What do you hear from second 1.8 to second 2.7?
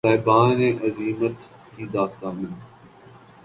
داستانیں ہیں